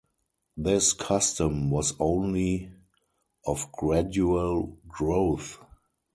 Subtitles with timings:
[0.57, 2.71] This custom was only
[3.45, 5.59] of gradual growth.